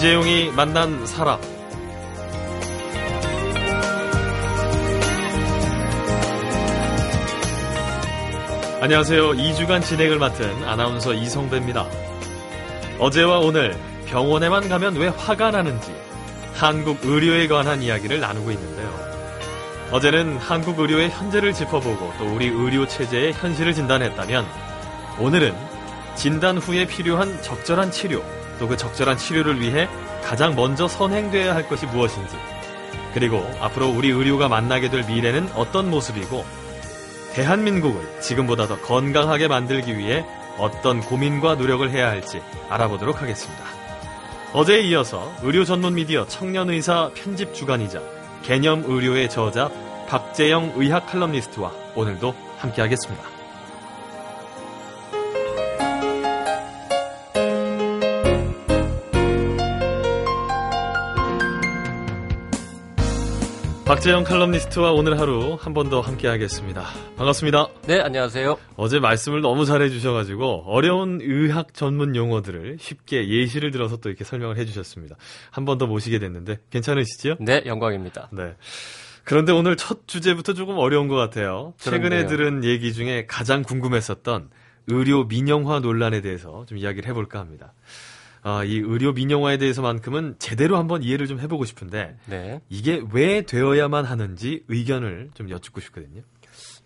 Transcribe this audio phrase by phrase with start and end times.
[0.00, 1.38] 이재용이 만난 사람.
[8.80, 9.32] 안녕하세요.
[9.32, 11.86] 2주간 진행을 맡은 아나운서 이성배입니다.
[12.98, 13.76] 어제와 오늘
[14.06, 15.94] 병원에만 가면 왜 화가 나는지
[16.54, 18.88] 한국 의료에 관한 이야기를 나누고 있는데요.
[19.90, 24.46] 어제는 한국 의료의 현재를 짚어보고 또 우리 의료 체제의 현실을 진단했다면
[25.18, 25.54] 오늘은
[26.14, 28.24] 진단 후에 필요한 적절한 치료
[28.60, 29.88] 또 그 적절한 치료를 위해
[30.22, 32.36] 가장 먼저 선행돼야 할 것이 무엇인지
[33.14, 36.44] 그리고 앞으로 우리 의료가 만나게 될 미래는 어떤 모습이고
[37.32, 40.24] 대한민국을 지금보다 더 건강하게 만들기 위해
[40.58, 43.64] 어떤 고민과 노력을 해야 할지 알아보도록 하겠습니다.
[44.52, 48.00] 어제에 이어서 의료 전문 미디어 청년의사 편집 주간이자
[48.42, 49.70] 개념 의료의 저자
[50.08, 53.39] 박재영 의학 칼럼니스트와 오늘도 함께하겠습니다.
[64.00, 66.84] 박재영 칼럼니스트와 오늘 하루 한 번 더 함께 하겠습니다.
[67.18, 67.68] 반갑습니다.
[67.86, 68.56] 네, 안녕하세요.
[68.76, 74.56] 어제 말씀을 너무 잘해 주셔가지고 어려운 의학 전문 용어들을 쉽게 예시를 들어서 또 이렇게 설명을
[74.56, 75.16] 해 주셨습니다.
[75.50, 77.36] 한 번 더 모시게 됐는데 괜찮으시죠?
[77.40, 78.30] 네, 영광입니다.
[78.32, 78.54] 네.
[79.24, 81.74] 그런데 오늘 첫 주제부터 조금 어려운 것 같아요.
[81.76, 82.26] 최근에 그렇네요.
[82.26, 84.48] 들은 얘기 중에 가장 궁금했었던
[84.86, 87.74] 의료 민영화 논란에 대해서 좀 이야기를 해볼까 합니다.
[88.42, 92.60] 아, 이 의료 민영화에 대해서만큼은 제대로 한번 이해를 좀 해보고 싶은데 네.
[92.68, 96.22] 이게 왜 되어야만 하는지 의견을 좀 여쭙고 싶거든요.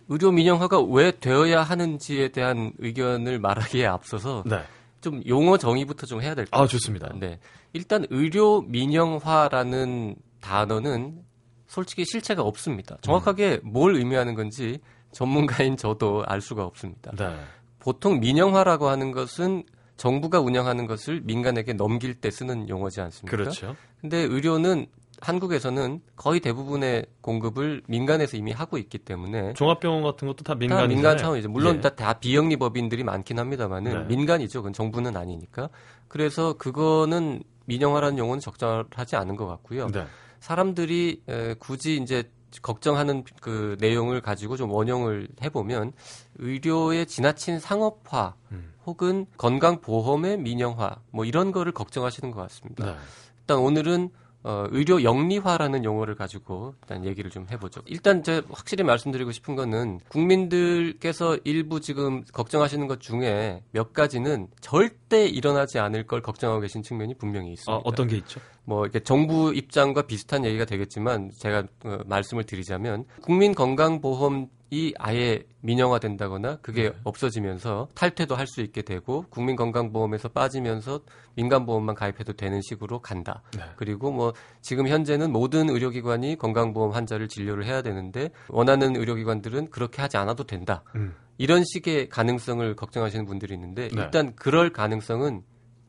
[0.09, 4.63] 의료 민영화가 왜 되어야 하는지에 대한 의견을 말하기에 앞서서 네.
[5.01, 7.09] 좀 용어 정의부터 좀 해야 될것 아, 같습니다.
[7.09, 7.09] 좋습니다.
[7.19, 7.39] 네.
[7.73, 11.23] 일단 의료 민영화라는 단어는
[11.67, 12.99] 솔직히 실체가 없습니다.
[13.01, 14.81] 정확하게 뭘 의미하는 건지
[15.13, 17.13] 전문가인 저도 알 수가 없습니다.
[17.17, 17.37] 네.
[17.79, 19.65] 보통 민영화라고 하는 것은
[19.97, 23.37] 정부가 운영하는 것을 민간에게 넘길 때 쓰는 용어지 않습니까?
[23.37, 23.77] 그렇죠.
[24.01, 24.87] 근데 의료는
[25.21, 30.89] 한국에서는 거의 대부분의 공급을 민간에서 이미 하고 있기 때문에 종합병원 같은 것도 다다 민간이잖아요.
[30.89, 31.49] 민간 차원이죠.
[31.49, 31.81] 물론 예.
[31.81, 34.17] 다, 다 비영리 법인들이 많긴 합니다만은 네.
[34.17, 34.61] 민간이죠.
[34.61, 35.71] 그건 정부는 아니니까.
[36.09, 39.87] 그래서 그거는 민영화라는 용어는 적절하지 않은 것 같고요.
[39.89, 40.05] 네.
[40.41, 45.93] 사람들이 에, 굳이 이제 걱정하는 그 내용을 가지고 좀 원용을 해보면
[46.37, 48.74] 의료의 지나친 상업화 음.
[48.87, 52.85] 혹은 건강보험의 민영화 뭐 이런 거를 걱정하시는 것 같습니다.
[52.87, 52.97] 네.
[53.41, 54.11] 일단 오늘은
[54.47, 57.81] 어, 의료 영리화라는 용어를 가지고 일단 얘기를 좀 해보죠.
[57.87, 65.27] 일단 제가 확실히 말씀드리고 싶은 거는 국민들께서 일부 지금 걱정하시는 것 중에 몇 가지는 절대
[65.27, 67.73] 일어나지 않을 걸 걱정하고 계신 측면이 분명히 있습니다.
[67.73, 68.39] 아, 어떤 게 있죠?
[68.65, 75.45] 뭐 이렇게 정부 입장과 비슷한 얘기가 되겠지만 제가 어, 말씀을 드리자면 국민 건강보험 이 아예
[75.61, 76.97] 민영화된다거나 그게 네.
[77.05, 81.01] 없어지면서 탈퇴도 할 수 있게 되고 국민 건강보험에서 빠지면서
[81.35, 83.43] 민간보험만 가입해도 되는 식으로 간다.
[83.57, 83.63] 네.
[83.77, 90.17] 그리고 뭐 지금 현재는 모든 의료기관이 건강보험 환자를 진료를 해야 되는데 원하는 의료기관들은 그렇게 하지
[90.19, 90.83] 않아도 된다.
[90.95, 91.15] 음.
[91.39, 94.03] 이런 식의 가능성을 걱정하시는 분들이 있는데 네.
[94.03, 95.43] 일단 그럴 가능성은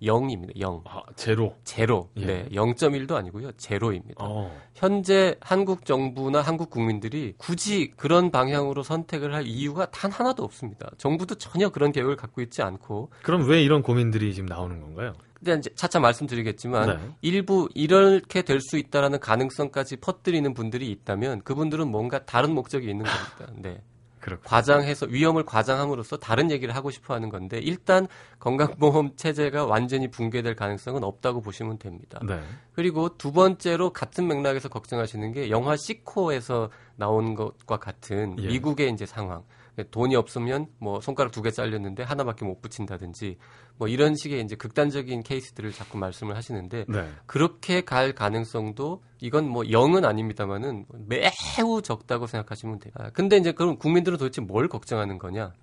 [0.06, 0.60] 0입니다.
[0.60, 0.82] 0.
[0.86, 1.56] 아, 제로.
[1.64, 2.10] 제로.
[2.18, 2.26] 예.
[2.26, 2.50] 네.
[2.52, 3.52] 0.1도 아니고요.
[3.54, 4.24] 제로입니다.
[4.24, 4.56] 어.
[4.74, 10.90] 현재 한국 정부나 한국 국민들이 굳이 그런 방향으로 선택을 할 이유가 단 하나도 없습니다.
[10.98, 15.14] 정부도 전혀 그런 계획을 갖고 있지 않고 그럼 왜 이런 고민들이 지금 나오는 건가요?
[15.36, 17.10] 근데 이제 차차 말씀드리겠지만 네.
[17.22, 23.54] 일부 이렇게 될 수 있다라는 가능성까지 퍼뜨리는 분들이 있다면 그분들은 뭔가 다른 목적이 있는 겁니다.
[23.62, 23.82] 네.
[24.26, 24.42] 그렇고.
[24.44, 28.08] 과장해서 위험을 과장함으로써 다른 얘기를 하고 싶어 하는 건데 일단
[28.40, 32.20] 건강보험 체제가 완전히 붕괴될 가능성은 없다고 보시면 됩니다.
[32.26, 32.42] 네.
[32.74, 38.48] 그리고 두 번째로 같은 맥락에서 걱정하시는 게 영화 시코에서 나온 것과 같은 예.
[38.48, 39.44] 미국의 이제 상황.
[39.84, 43.38] 돈이 없으면 뭐 손가락 두 개 잘렸는데 하나밖에 못 붙인다든지
[43.78, 47.10] 뭐 이런 식의 이제 극단적인 케이스들을 자꾸 말씀을 하시는데 네.
[47.26, 52.94] 그렇게 갈 가능성도 이건 뭐 0은 아닙니다만은 매우 적다고 생각하시면 돼요.
[52.96, 55.54] 아, 근데 이제 그럼 국민들은 도대체 뭘 걱정하는 거냐?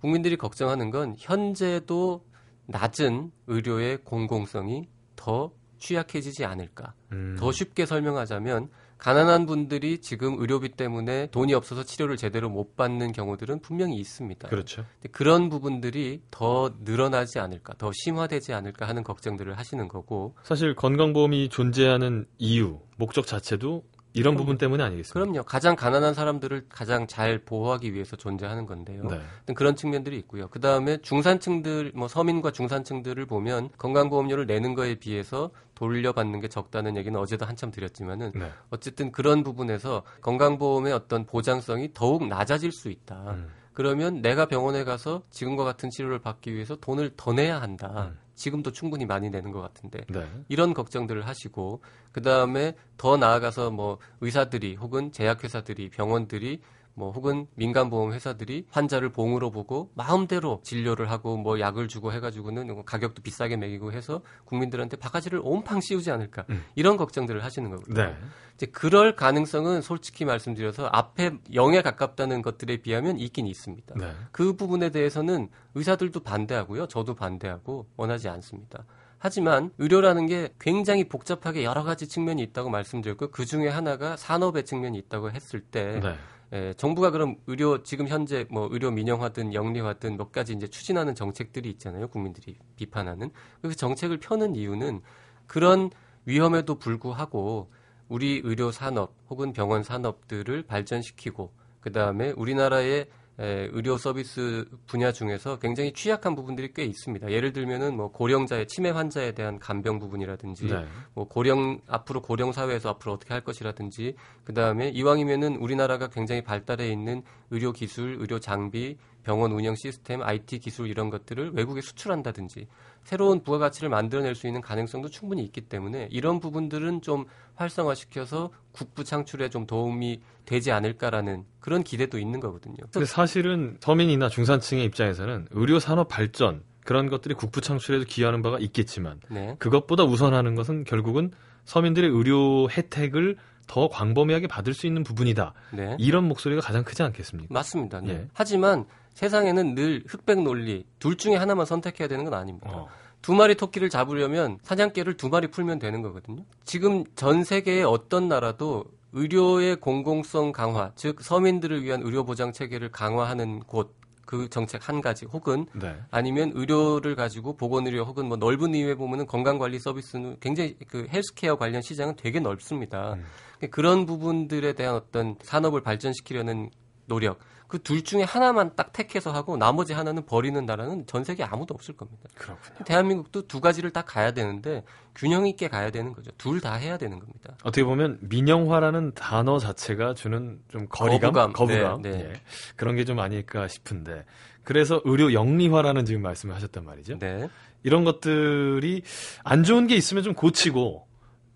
[0.00, 2.24] 국민들이 걱정하는 건 현재도
[2.66, 6.94] 낮은 의료의 공공성이 더 취약해지지 않을까.
[7.12, 7.36] 음.
[7.38, 8.68] 더 쉽게 설명하자면
[9.02, 14.48] 가난한 분들이 지금 의료비 때문에 돈이 없어서 치료를 제대로 못 받는 경우들은 분명히 있습니다.
[14.48, 14.86] 그렇죠.
[15.10, 22.26] 그런 부분들이 더 늘어나지 않을까, 더 심화되지 않을까 하는 걱정들을 하시는 거고, 사실 건강보험이 존재하는
[22.38, 23.82] 이유, 목적 자체도
[24.14, 25.20] 이런 부분 때문에 아니겠습니까?
[25.20, 25.44] 그럼요.
[25.44, 29.04] 가장 가난한 사람들을 가장 잘 보호하기 위해서 존재하는 건데요.
[29.04, 29.54] 네.
[29.54, 30.48] 그런 측면들이 있고요.
[30.48, 37.18] 그 다음에 중산층들, 뭐 서민과 중산층들을 보면 건강보험료를 내는 거에 비해서 돌려받는 게 적다는 얘기는
[37.18, 38.50] 어제도 한참 드렸지만은 네.
[38.70, 43.32] 어쨌든 그런 부분에서 건강보험의 어떤 보장성이 더욱 낮아질 수 있다.
[43.32, 43.61] 음.
[43.72, 48.10] 그러면 내가 병원에 가서 지금과 같은 치료를 받기 위해서 돈을 더 내야 한다.
[48.12, 48.18] 음.
[48.34, 50.26] 지금도 충분히 많이 내는 것 같은데 네.
[50.48, 51.82] 이런 걱정들을 하시고
[52.12, 56.60] 그 다음에 더 나아가서 뭐 의사들이 혹은 제약회사들이 병원들이
[56.94, 62.84] 뭐 혹은 민간 보험 회사들이 환자를 봉으로 보고 마음대로 진료를 하고 뭐 약을 주고 해가지고는
[62.84, 66.64] 가격도 비싸게 매기고 해서 국민들한테 바가지를 온팡 씌우지 않을까 음.
[66.74, 68.02] 이런 걱정들을 하시는 거거든요.
[68.02, 68.16] 네.
[68.54, 73.94] 이제 그럴 가능성은 솔직히 말씀드려서 앞에 0에 가깝다는 것들에 비하면 있긴 있습니다.
[73.98, 74.12] 네.
[74.30, 76.86] 그 부분에 대해서는 의사들도 반대하고요.
[76.88, 78.84] 저도 반대하고 원하지 않습니다.
[79.24, 84.98] 하지만 의료라는 게 굉장히 복잡하게 여러 가지 측면이 있다고 말씀드렸고 그 중에 하나가 산업의 측면이
[84.98, 86.16] 있다고 했을 때 네.
[86.52, 91.70] 에, 정부가 그럼 의료 지금 현재 뭐 의료 민영화든 영리화든 몇 가지 이제 추진하는 정책들이
[91.70, 92.08] 있잖아요.
[92.08, 93.30] 국민들이 비판하는
[93.62, 95.00] 그 정책을 펴는 이유는
[95.46, 95.90] 그런
[96.26, 97.70] 위험에도 불구하고
[98.08, 103.08] 우리 의료 산업 혹은 병원 산업들을 발전시키고 그 다음에 우리나라의
[103.38, 107.30] 에, 의료 서비스 분야 중에서 굉장히 취약한 부분들이 꽤 있습니다.
[107.30, 110.84] 예를 들면은 뭐 고령자의 치매 환자에 대한 간병 부분이라든지 네.
[111.14, 116.90] 뭐 고령 앞으로 고령 사회에서 앞으로 어떻게 할 것이라든지 그 다음에 이왕이면은 우리나라가 굉장히 발달해
[116.90, 122.66] 있는 의료 기술, 의료 장비, 병원 운영 시스템, IT 기술 이런 것들을 외국에 수출한다든지
[123.04, 127.24] 새로운 부가가치를 만들어낼 수 있는 가능성도 충분히 있기 때문에 이런 부분들은 좀
[127.54, 132.76] 활성화시켜서 국부 창출에 좀 도움이 되지 않을까라는 그런 기대도 있는 거거든요.
[132.92, 139.20] 근데 사실은 서민이나 중산층의 입장에서는 의료 산업 발전 그런 것들이 국부 창출에도 기여하는 바가 있겠지만
[139.30, 139.54] 네.
[139.58, 141.30] 그것보다 우선하는 것은 결국은
[141.64, 143.36] 서민들의 의료 혜택을
[143.68, 145.54] 더 광범위하게 받을 수 있는 부분이다.
[145.72, 145.96] 네.
[145.98, 147.52] 이런 목소리가 가장 크지 않겠습니까?
[147.52, 148.00] 맞습니다.
[148.00, 148.12] 네.
[148.12, 148.28] 예.
[148.32, 148.84] 하지만
[149.14, 152.70] 세상에는 늘 흑백 논리 둘 중에 하나만 선택해야 되는 건 아닙니다.
[152.72, 152.88] 어.
[153.20, 156.44] 두 마리 토끼를 잡으려면 사냥개를 두 마리 풀면 되는 거거든요.
[156.64, 163.60] 지금 전 세계의 어떤 나라도 의료의 공공성 강화, 즉 서민들을 위한 의료 보장 체계를 강화하는
[163.60, 165.94] 곳 그 정책 한 가지 혹은 네.
[166.10, 171.82] 아니면 의료를 가지고 보건의료 혹은 뭐 넓은 이유에 보면은 건강관리 서비스는 굉장히 그 헬스케어 관련
[171.82, 173.12] 시장은 되게 넓습니다.
[173.12, 173.24] 음.
[173.70, 176.70] 그런 부분들에 대한 어떤 산업을 발전시키려는
[177.06, 177.40] 노력
[177.72, 181.96] 그 둘 중에 하나만 딱 택해서 하고 나머지 하나는 버리는 나라는 전 세계 아무도 없을
[181.96, 182.28] 겁니다.
[182.34, 182.84] 그렇군요.
[182.84, 184.84] 대한민국도 두 가지를 다 가야 되는데
[185.14, 186.30] 균형 있게 가야 되는 거죠.
[186.36, 187.54] 둘 다 해야 되는 겁니다.
[187.62, 191.52] 어떻게 보면 민영화라는 단어 자체가 주는 좀 거리감, 거부감.
[191.54, 192.18] 거부감, 네, 네.
[192.28, 192.32] 예.
[192.76, 194.26] 그런 게 좀 아닐까 싶은데
[194.64, 197.18] 그래서 의료 영리화라는 지금 말씀을 하셨단 말이죠.
[197.20, 197.48] 네.
[197.84, 199.02] 이런 것들이
[199.44, 201.06] 안 좋은 게 있으면 좀 고치고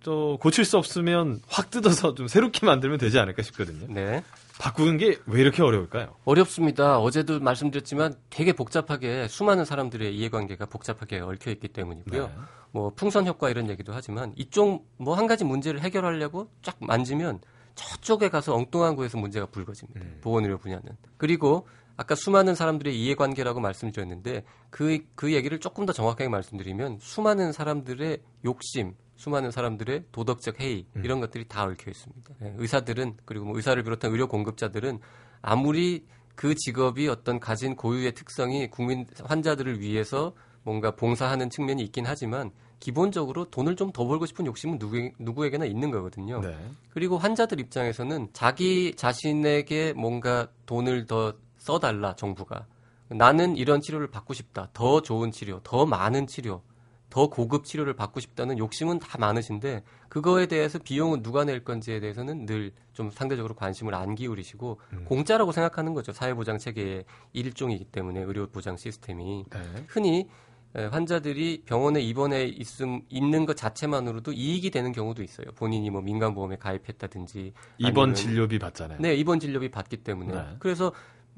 [0.03, 3.87] 또 고칠 수 없으면 확 뜯어서 좀 새롭게 만들면 되지 않을까 싶거든요.
[3.93, 4.23] 네.
[4.59, 6.15] 바꾸는 게 왜 이렇게 어려울까요?
[6.25, 6.99] 어렵습니다.
[6.99, 12.27] 어제도 말씀드렸지만 되게 복잡하게 수많은 사람들의 이해관계가 복잡하게 얽혀 있기 때문이고요.
[12.27, 12.33] 네.
[12.73, 17.41] 뭐 풍선 효과 이런 얘기도 하지만 이쪽 뭐 한 가지 문제를 해결하려고 쫙 만지면
[17.75, 20.01] 저쪽에 가서 엉뚱한 곳에서 문제가 불거집니다.
[20.01, 20.19] 음.
[20.23, 20.85] 보건의료 분야는.
[21.19, 21.67] 그리고
[21.99, 28.95] 아까 수많은 사람들의 이해관계라고 말씀드렸는데 그, 그 얘기를 조금 더 정확하게 말씀드리면 수많은 사람들의 욕심,
[29.17, 31.05] 수많은 사람들의 도덕적 해이 음.
[31.05, 32.35] 이런 것들이 다 얽혀 있습니다.
[32.43, 35.01] 예, 의사들은 그리고 뭐 의사를 비롯한 의료 공급자들은
[35.43, 42.51] 아무리 그 직업이 어떤 가진 고유의 특성이 국민 환자들을 위해서 뭔가 봉사하는 측면이 있긴 하지만
[42.79, 46.41] 기본적으로 돈을 좀 더 벌고 싶은 욕심은 누구, 누구에게나 있는 거거든요.
[46.41, 46.55] 네.
[46.91, 52.67] 그리고 환자들 입장에서는 자기 자신에게 뭔가 돈을 더 써달라 정부가
[53.09, 56.63] 나는 이런 치료를 받고 싶다 더 좋은 치료 더 많은 치료
[57.11, 62.47] 더 고급 치료를 받고 싶다는 욕심은 다 많으신데 그거에 대해서 비용은 누가 낼 건지에 대해서는
[62.47, 65.05] 늘 좀 상대적으로 관심을 안 기울이시고 음.
[65.05, 69.59] 공짜라고 생각하는 거죠 사회보장 체계의 일종이기 때문에 의료보장 시스템이 네.
[69.87, 70.29] 흔히
[70.75, 75.47] 에, 환자들이 병원에 입원해 있음 있는 것 자체만으로도 이익이 되는 경우도 있어요.
[75.55, 78.99] 본인이 뭐 민간보험에 가입했다든지 입원 진료비 받잖아요.
[79.01, 80.33] 네, 입원 진료비 받기 때문에.
[80.33, 80.57] 네.
[80.59, 80.93] 그래서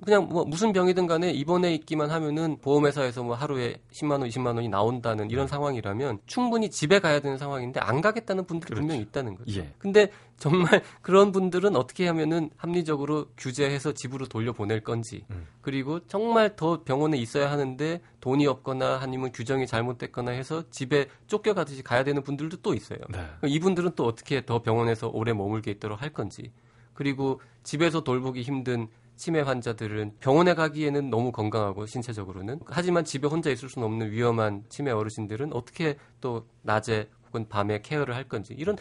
[0.05, 4.69] 그냥 뭐 무슨 병이든 간에 입원해 있기만 하면은 보험회사에서 뭐 하루에 10만 원, 20만 원이
[4.69, 8.83] 나온다는 이런 상황이라면 충분히 집에 가야 되는 상황인데 안 가겠다는 분들이 그렇죠.
[8.83, 9.61] 분명히 있다는 거죠.
[9.61, 9.73] 예.
[9.79, 15.47] 근데 정말 그런 분들은 어떻게 하면은 합리적으로 규제해서 집으로 돌려보낼 건지 음.
[15.63, 22.05] 그리고 정말 더 병원에 있어야 하는데 돈이 없거나 아니면 규정이 잘못됐거나 해서 집에 쫓겨가듯이 가야
[22.05, 23.01] 되는 분들도 또 있어요.
[23.11, 23.27] 네.
[23.45, 26.53] 이분들은 또 어떻게 더 병원에서 오래 머물게 있도록 할 건지
[26.95, 28.89] 그리고 집에서 돌보기 힘든
[29.19, 34.93] 치매 환자들은 병원에 가기에는 너무 건강하고 신체적으로는 하지만 집에 혼자 있을 수는 없는 위험한 치매
[34.93, 38.79] 어르신들은 어떻게 또 낮에 혹은 밤에 케어를 할 건지 이런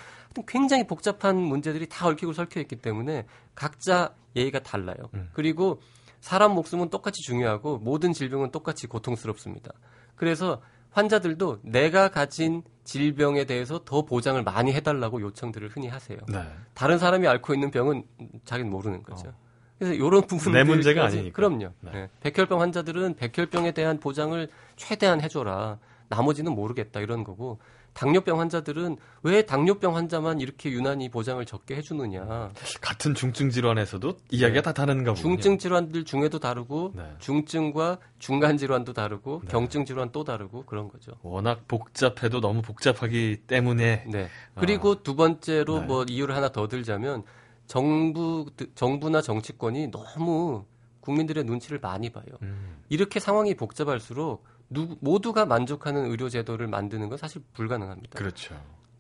[0.48, 3.26] 굉장히 복잡한 문제들이 다 얽히고 설켜 있기 때문에
[3.56, 5.10] 각자 예의가 달라요.
[5.16, 5.30] 음.
[5.34, 5.82] 그리고
[6.22, 9.74] 사람 목숨은 똑같이 중요하고 모든 질병은 똑같이 고통스럽습니다.
[10.16, 16.18] 그래서 환자들도 내가 가진 질병에 대해서 더 보장을 많이 해달라고 요청들을 흔히 하세요.
[16.30, 16.44] 네.
[16.74, 18.04] 다른 사람이 앓고 있는 병은
[18.46, 19.30] 자기는 모르는 거죠.
[19.30, 19.47] 어.
[19.78, 21.36] 그래서 이런 부분들 내 문제가 아니니까.
[21.36, 21.72] 그럼요.
[21.82, 21.92] 네.
[21.92, 22.10] 네.
[22.22, 25.78] 백혈병 환자들은 백혈병에 대한 보장을 최대한 해줘라.
[26.10, 27.60] 나머지는 모르겠다 이런 거고
[27.94, 32.52] 당뇨병 환자들은 왜 당뇨병 환자만 이렇게 유난히 보장을 적게 해주느냐.
[32.80, 34.62] 같은 중증 질환에서도 이야기가 네.
[34.62, 35.36] 다 다른가 보군요.
[35.36, 37.04] 중증 질환들 중에도 다르고 네.
[37.18, 39.48] 중증과 중간 질환도 다르고 네.
[39.52, 41.14] 경증 질환 또 다르고 그런 거죠.
[41.24, 44.30] 워낙 복잡해도 너무 복잡하기 때문에 네.
[44.56, 45.86] 그리고 두 번째로 네.
[45.88, 47.24] 뭐 이유를 하나 더 들자면
[47.68, 50.66] 정부 정부나 정치권이 너무
[51.02, 52.26] 국민들의 눈치를 많이 봐요.
[52.42, 58.18] 음, 이렇게 상황이 복잡할수록 누, 모두가 만족하는 의료 제도를 만드는 건 사실 불가능합니다.
[58.18, 58.56] 그렇죠.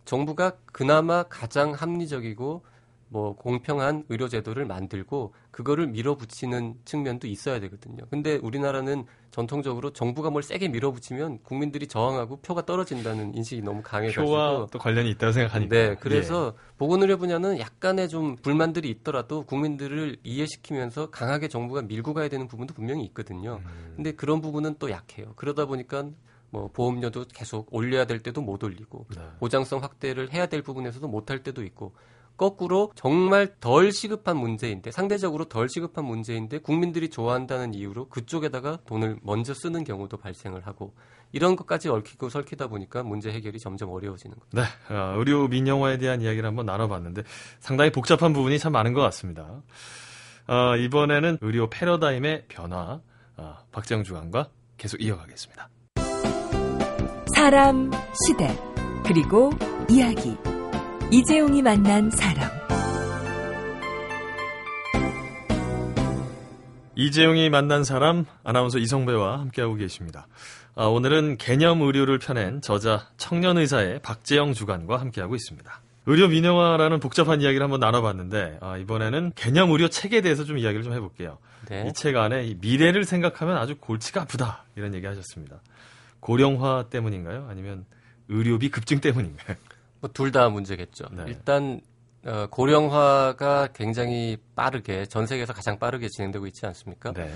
[0.05, 2.63] 정부가 그나마 가장 합리적이고
[3.09, 8.03] 뭐 공평한 의료 제도를 만들고 그거를 밀어붙이는 측면도 있어야 되거든요.
[8.09, 14.67] 근데 우리나라는 전통적으로 정부가 뭘 세게 밀어붙이면 국민들이 저항하고 표가 떨어진다는 인식이 너무 강해가지고 표와
[14.71, 15.75] 또 관련이 있다고 생각하니까.
[15.75, 22.47] 네, 그래서 보건의료 분야는 약간의 좀 불만들이 있더라도 국민들을 이해시키면서 강하게 정부가 밀고 가야 되는
[22.47, 23.59] 부분도 분명히 있거든요.
[23.61, 23.65] 예.
[23.65, 25.33] 음, 근데 그런 부분은 또 약해요.
[25.35, 26.09] 그러다 보니까
[26.49, 29.21] 뭐 보험료도 계속 올려야 될 때도 못 올리고 네.
[29.39, 31.93] 보장성 확대를 해야 될 부분에서도 못 할 때도 있고
[32.37, 39.53] 거꾸로 정말 덜 시급한 문제인데 상대적으로 덜 시급한 문제인데 국민들이 좋아한다는 이유로 그쪽에다가 돈을 먼저
[39.53, 40.93] 쓰는 경우도 발생을 하고
[41.31, 44.47] 이런 것까지 얽히고 설키다 보니까 문제 해결이 점점 어려워지는 거죠.
[44.53, 47.23] 네, 어, 의료 민영화에 대한 이야기를 한번 나눠봤는데
[47.59, 49.63] 상당히 복잡한 부분이 참 많은 것 같습니다.
[50.47, 53.01] 어, 이번에는 의료 패러다임의 변화,
[53.35, 55.69] 어, 박재영 주관과 계속 이어가겠습니다.
[57.35, 57.91] 사람,
[58.25, 58.47] 시대,
[59.05, 59.51] 그리고
[59.89, 60.37] 이야기.
[61.09, 62.51] 이재용이 만난 사람.
[66.95, 70.27] 이재용이 만난 사람 아나운서 이성배와 함께하고 계십니다.
[70.75, 75.81] 아, 오늘은 개념 의료를 펴낸 저자 청년의사의 박재영 주간과 함께하고 있습니다.
[76.07, 80.91] 의료 민영화라는 복잡한 이야기를 한번 나눠봤는데 아, 이번에는 개념 의료 책에 대해서 좀 이야기를 좀
[80.91, 81.37] 해볼게요.
[81.69, 81.87] 네.
[81.87, 85.61] 이책 안에 이 미래를 생각하면 아주 골치가 아프다 이런 얘기 하셨습니다.
[86.19, 87.47] 고령화 때문인가요?
[87.49, 87.85] 아니면
[88.27, 89.55] 의료비 급증 때문인가요?
[90.01, 91.05] 뭐 둘 다 문제겠죠.
[91.11, 91.23] 네.
[91.27, 91.81] 일단
[92.25, 97.13] 어, 고령화가 굉장히 빠르게 전 세계에서 가장 빠르게 진행되고 있지 않습니까?
[97.13, 97.31] 네.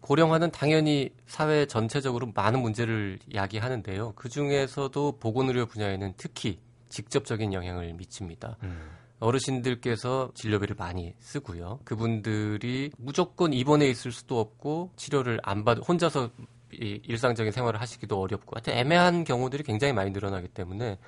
[0.00, 4.12] 고령화는 당연히 사회 전체적으로 많은 문제를 야기하는데요.
[4.16, 6.58] 그 중에서도 보건의료 분야에는 특히
[6.90, 8.58] 직접적인 영향을 미칩니다.
[8.64, 8.90] 음,
[9.20, 11.80] 어르신들께서 진료비를 많이 쓰고요.
[11.84, 16.28] 그분들이 무조건 입원해 있을 수도 없고 치료를 안 받, 혼자서
[16.72, 20.98] 이 일상적인 생활을 하시기도 어렵고 하여튼 애매한 경우들이 굉장히 많이 늘어나기 때문에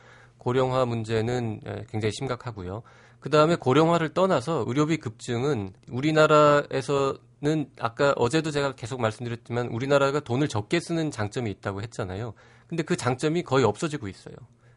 [0.47, 2.85] 고령화 문제는 에, 굉장히 심각하고요.
[3.19, 10.79] 그 다음에 고령화를 떠나서 의료비 급증은 우리나라에서는 아까 어제도 제가 계속 말씀드렸지만 우리나라가 돈을 적게
[10.79, 12.33] 쓰는 장점이 있다고 했잖아요.
[12.69, 14.37] 근데 그 장점이 거의 없어지고 있어요.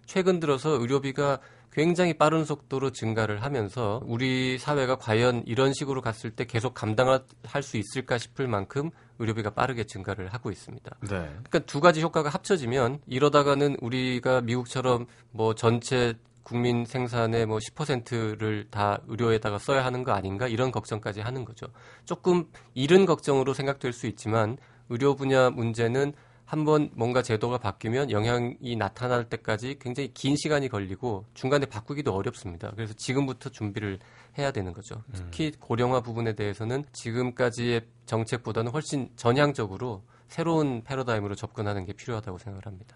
[0.10, 1.40] 최근 들어서 의료비가
[1.72, 7.22] 굉장히 빠른 속도로 증가를 하면서 우리 사회가 과연 이런 식으로 갔을 때 계속 감당할
[7.62, 8.90] 수 있을까 싶을 만큼
[9.20, 10.98] 의료비가 빠르게 증가를 하고 있습니다.
[11.02, 11.10] 네.
[11.10, 19.00] 그러니까 두 가지 효과가 합쳐지면 이러다가는 우리가 미국처럼 뭐 전체 국민 생산의 뭐 10%를 다
[19.08, 21.68] 의료에다가 써야 하는 거 아닌가 이런 걱정까지 하는 거죠.
[22.06, 24.58] 조금 이른 걱정으로 생각될 수 있지만
[24.90, 26.14] 의료 분야 문제는
[26.50, 32.72] 한번 뭔가 제도가 바뀌면 영향이 나타날 때까지 굉장히 긴 시간이 걸리고 중간에 바꾸기도 어렵습니다.
[32.76, 34.00] 그래서 지금부터 준비를
[34.36, 35.04] 해야 되는 거죠.
[35.14, 42.96] 특히 고령화 부분에 대해서는 지금까지의 정책보다는 훨씬 전향적으로 새로운 패러다임으로 접근하는 게 필요하다고 생각을 합니다.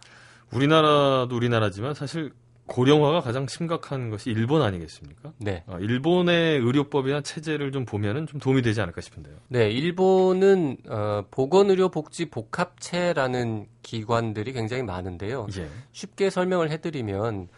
[0.51, 2.33] 우리나라도 우리나라지만 사실
[2.67, 5.34] 고령화가 가장 심각한 것이 일본 아니겠습니까?
[5.38, 5.63] 네.
[5.67, 9.36] 어, 일본의 의료법이나 체제를 좀 보면은 좀 도움이 되지 않을까 싶은데요.
[9.50, 15.48] 네, 일본은 어, 보건의료복지복합체라는 기관들이 굉장히 많은데요.
[15.58, 15.67] 예.
[15.91, 17.50] 쉽게 설명을 해드리면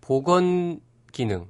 [0.00, 1.48] 보건 기능,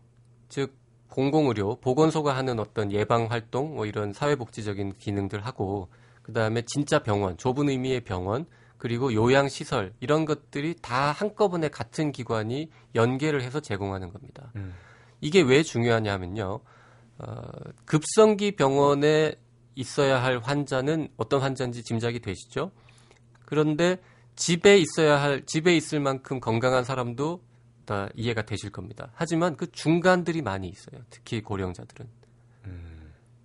[0.48, 0.74] 즉
[1.08, 5.88] 공공의료, 보건소가 하는 어떤 예방 활동, 뭐 이런 사회복지적인 기능들 하고
[6.22, 8.46] 그 다음에 진짜 병원, 좁은 의미의 병원,
[8.82, 14.50] 그리고 요양 시설 이런 것들이 다 한꺼번에 같은 기관이 연계를 해서 제공하는 겁니다.
[14.56, 14.74] 음.
[15.20, 16.58] 이게 왜 중요하냐면요.
[17.18, 17.42] 어,
[17.84, 19.36] 급성기 병원에
[19.76, 22.72] 있어야 할 환자는 어떤 환자인지 짐작이 되시죠?
[23.44, 24.00] 그런데
[24.34, 27.40] 집에 있어야 할, 집에 있을 만큼 건강한 사람도
[27.84, 29.12] 다 이해가 되실 겁니다.
[29.14, 31.00] 하지만 그 중간들이 많이 있어요.
[31.08, 32.08] 특히 고령자들은.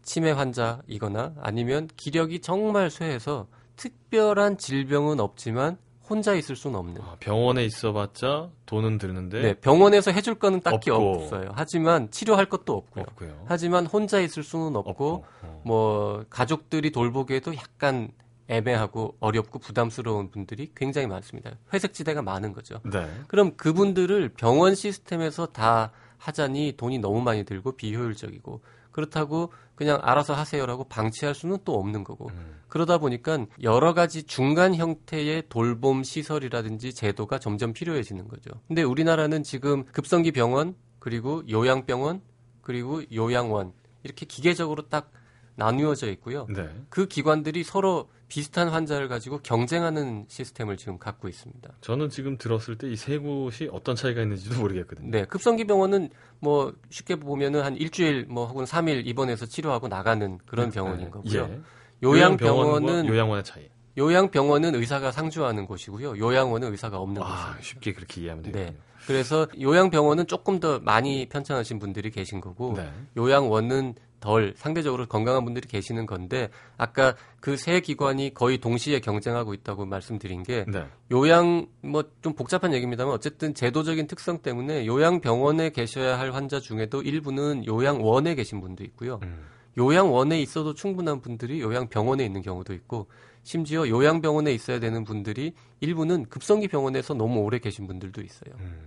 [0.01, 5.77] 치매 환자이거나 아니면 기력이 정말 쇠해서 특별한 질병은 없지만
[6.09, 7.01] 혼자 있을 수는 없는.
[7.01, 11.23] 아, 병원에 있어봤자 돈은 드는데 네, 병원에서 해줄 거는 딱히 없고.
[11.23, 11.51] 없어요.
[11.53, 13.05] 하지만 치료할 것도 없고요.
[13.09, 13.43] 없고요.
[13.45, 15.25] 하지만 혼자 있을 수는 없고, 없고.
[15.43, 15.61] 어.
[15.65, 18.09] 뭐 가족들이 돌보기에도 약간
[18.47, 21.51] 애매하고 어렵고 부담스러운 분들이 굉장히 많습니다.
[21.73, 22.79] 회색지대가 많은 거죠.
[22.85, 23.05] 네.
[23.27, 28.61] 그럼 그분들을 병원 시스템에서 다 하자니 돈이 너무 많이 들고 비효율적이고
[28.97, 32.29] 그렇다고 그냥 알아서 하세요라고 방치할 수는 또 없는 거고.
[32.29, 32.55] 음.
[32.67, 38.49] 그러다 보니까 여러 가지 중간 형태의 돌봄 시설이라든지 제도가 점점 필요해지는 거죠.
[38.67, 42.21] 근데 우리나라는 지금 급성기 병원 그리고 요양병원
[42.61, 45.11] 그리고 요양원 이렇게 기계적으로 딱
[45.57, 46.45] 나누어져 있고요.
[46.49, 46.69] 네.
[46.89, 51.69] 그 기관들이 서로 비슷한 환자를 가지고 경쟁하는 시스템을 지금 갖고 있습니다.
[51.81, 55.09] 저는 지금 들었을 때 이 세 곳이 어떤 차이가 있는지도 모르겠거든요.
[55.09, 56.09] 네, 급성기 병원은
[56.39, 61.41] 뭐 쉽게 보면은 한 일주일 뭐 혹은 3일 입원해서 치료하고 나가는 그런 병원인 거고요.
[61.51, 61.59] 예.
[62.03, 63.69] 요양병원은 요양원의 차이.
[63.97, 66.17] 요양병원은 의사가 상주하는 곳이고요.
[66.19, 67.61] 요양원은 의사가 없는 아, 곳입니다.
[67.61, 68.51] 쉽게 그렇게 이해하면 네.
[68.51, 68.79] 되겠군요.
[69.07, 72.91] 그래서 요양병원은 조금 더 많이 편찮으신 분들이 계신 거고 네.
[73.15, 79.85] 요양원은 덜 상대적으로 건강한 분들이 계시는 건데 아까 그 세 기관이 거의 동시에 경쟁하고 있다고
[79.85, 80.85] 말씀드린 게 네.
[81.11, 87.01] 요양 뭐 좀 복잡한 얘기입니다만 어쨌든 제도적인 특성 때문에 요양 병원에 계셔야 할 환자 중에도
[87.01, 89.19] 일부는 요양원에 계신 분도 있고요.
[89.23, 89.45] 음.
[89.77, 93.07] 요양원에 있어도 충분한 분들이 요양병원에 있는 경우도 있고
[93.43, 98.55] 심지어 요양병원에 있어야 되는 분들이 일부는 급성기 병원에서 너무 오래 계신 분들도 있어요.
[98.59, 98.79] 음.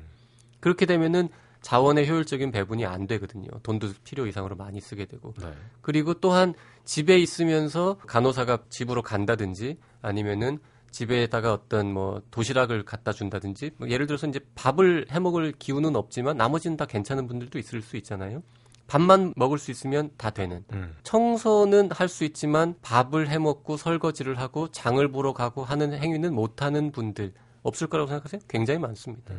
[0.58, 1.28] 그렇게 되면은
[1.62, 3.48] 자원의 효율적인 배분이 안 되거든요.
[3.62, 5.34] 돈도 필요 이상으로 많이 쓰게 되고.
[5.40, 5.52] 네.
[5.82, 10.58] 그리고 또한 집에 있으면서 간호사가 집으로 간다든지 아니면은
[10.90, 16.36] 집에다가 어떤 뭐 도시락을 갖다 준다든지 뭐 예를 들어서 이제 밥을 해 먹을 기운은 없지만
[16.36, 18.42] 나머지는 다 괜찮은 분들도 있을 수 있잖아요.
[18.88, 20.64] 밥만 먹을 수 있으면 다 되는.
[20.72, 20.96] 음.
[21.04, 26.60] 청소는 할 수 있지만 밥을 해 먹고 설거지를 하고 장을 보러 가고 하는 행위는 못
[26.62, 28.40] 하는 분들 없을 거라고 생각하세요?
[28.48, 29.32] 굉장히 많습니다.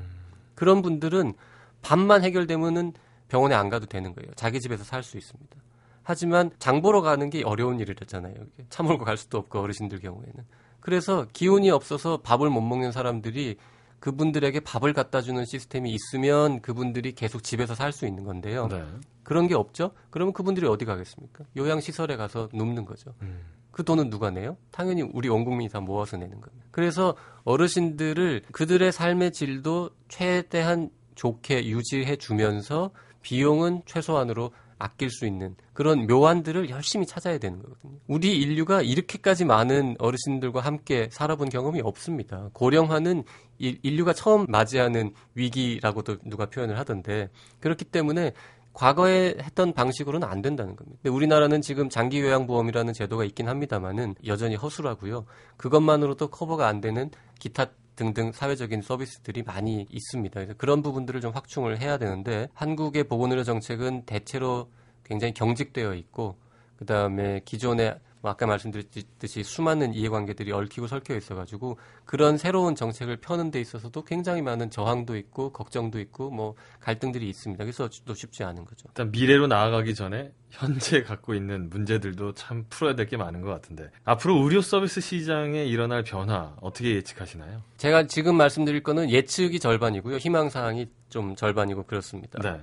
[0.55, 1.33] 그런 분들은
[1.81, 2.93] 밥만 해결되면은
[3.27, 4.31] 병원에 안 가도 되는 거예요.
[4.35, 5.55] 자기 집에서 살 수 있습니다.
[6.03, 8.33] 하지만 장 보러 가는 게 어려운 일이잖아요.
[8.33, 10.33] 이게 차 몰고 갈 수도 없고 어르신들 경우에는.
[10.79, 13.57] 그래서 기운이 없어서 밥을 못 먹는 사람들이
[14.00, 18.67] 그분들에게 밥을 갖다 주는 시스템이 있으면 그분들이 계속 집에서 살 수 있는 건데요.
[18.67, 18.83] 네.
[19.23, 19.91] 그런 게 없죠?
[20.09, 21.45] 그러면 그분들이 어디 가겠습니까?
[21.56, 23.13] 요양시설에 가서 눕는 거죠.
[23.21, 23.39] 음.
[23.69, 24.58] 그 돈은 누가 내요?
[24.71, 26.65] 당연히 우리 온 국민이 다 모아서 내는 겁니다.
[26.71, 36.08] 그래서 어르신들을 그들의 삶의 질도 최대한 좋게 유지해 주면서 비용은 최소한으로 아낄 수 있는 그런
[36.08, 38.00] 묘안들을 열심히 찾아야 되는 거거든요.
[38.08, 42.50] 우리 인류가 이렇게까지 많은 어르신들과 함께 살아본 경험이 없습니다.
[42.54, 43.24] 고령화는
[43.60, 48.34] 이- 인류가 처음 맞이하는 위기라고도 누가 표현을 하던데 그렇기 때문에
[48.74, 50.97] 과거에 했던 방식으로는 안 된다는 겁니다.
[51.04, 55.26] 근데 우리나라는 지금 장기 요양보험이라는 제도가 있긴 합니다만은 여전히 허술하고요.
[55.58, 57.67] 그것만으로도 커버가 안 되는 기타
[58.01, 60.33] 등등 사회적인 서비스들이 많이 있습니다.
[60.33, 64.71] 그래서 그런 부분들을 좀 확충을 해야 되는데 한국의 보건의료 정책은 대체로
[65.03, 66.35] 굉장히 경직되어 있고
[66.77, 73.51] 그 다음에 기존에 뭐 아까 말씀드렸듯이 수많은 이해관계들이 얽히고 설켜 있어가지고 그런 새로운 정책을 펴는
[73.51, 77.63] 데 있어서도 굉장히 많은 저항도 있고 걱정도 있고 뭐 갈등들이 있습니다.
[77.63, 78.88] 그래서 또 쉽지 않은 거죠.
[78.89, 83.89] 일단 미래로 나아가기 전에 현재 갖고 있는 문제들도 참 풀어야 될 게 많은 것 같은데
[84.05, 87.62] 앞으로 의료 서비스 시장에 일어날 변화 어떻게 예측하시나요?
[87.77, 90.17] 제가 지금 말씀드릴 거는 예측이 절반이고요.
[90.17, 92.39] 희망사항이 좀 절반이고 그렇습니다.
[92.41, 92.62] 네.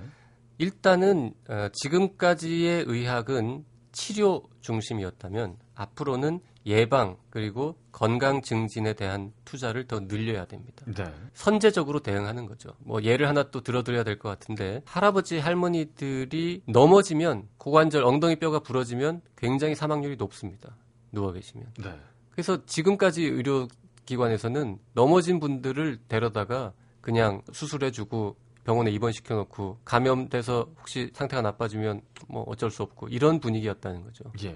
[0.57, 3.63] 일단은 어, 지금까지의 의학은
[3.99, 10.85] 치료 중심이었다면 앞으로는 예방 그리고 건강 증진에 대한 투자를 더 늘려야 됩니다.
[10.95, 11.03] 네.
[11.33, 12.69] 선제적으로 대응하는 거죠.
[12.79, 19.21] 뭐 예를 하나 또 들어드려야 될 것 같은데 할아버지 할머니들이 넘어지면 고관절 엉덩이 뼈가 부러지면
[19.35, 20.77] 굉장히 사망률이 높습니다.
[21.11, 21.67] 누워 계시면.
[21.83, 21.99] 네.
[22.31, 28.37] 그래서 지금까지 의료기관에서는 넘어진 분들을 데려다가 그냥 수술해주고
[28.69, 34.25] 병원에 입원시켜놓고 감염돼서 혹시 상태가 나빠지면 뭐 어쩔 수 없고 이런 분위기였다는 거죠.
[34.43, 34.55] 예.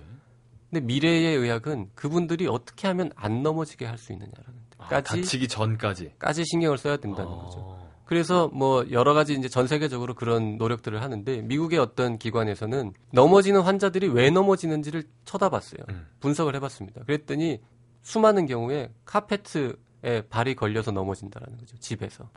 [0.69, 6.11] 근데 미래의 의학은 그분들이 어떻게 하면 안 넘어지게 할 수 있느냐라는 아, 데까지 다치기 전까지.
[6.19, 7.43] 까지 신경을 써야 된다는 어.
[7.45, 7.89] 거죠.
[8.05, 14.09] 그래서 뭐 여러 가지 이제 전 세계적으로 그런 노력들을 하는데 미국의 어떤 기관에서는 넘어지는 환자들이
[14.09, 15.81] 왜 넘어지는지를 쳐다봤어요.
[15.89, 16.05] 음.
[16.19, 17.01] 분석을 해봤습니다.
[17.05, 17.61] 그랬더니
[18.03, 21.77] 수많은 경우에 카페트에 발이 걸려서 넘어진다라는 거죠.
[21.79, 22.29] 집에서.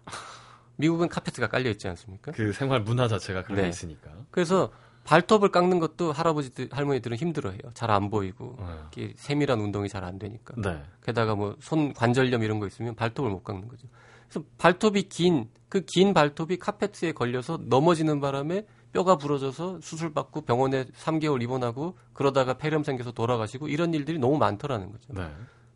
[0.76, 2.32] 미국은 카페트가 깔려 있지 않습니까?
[2.32, 3.68] 그 생활 문화 자체가 그런 게 네.
[3.68, 4.10] 있으니까.
[4.30, 4.70] 그래서
[5.04, 7.60] 발톱을 깎는 것도 할아버지들 할머니들은 힘들어해요.
[7.74, 8.88] 잘 안 보이고 어.
[8.94, 10.54] 이렇게 세밀한 운동이 잘 안 되니까.
[10.58, 10.82] 네.
[11.04, 13.86] 게다가 뭐 손 관절염 이런 거 있으면 발톱을 못 깎는 거죠.
[14.28, 20.84] 그래서 발톱이 긴 그 긴 발톱이 카페트에 걸려서 넘어지는 바람에 뼈가 부러져서 수술 받고 병원에
[20.84, 25.12] 3개월 입원하고 그러다가 폐렴 생겨서 돌아가시고 이런 일들이 너무 많더라는 거죠.
[25.12, 25.28] 네.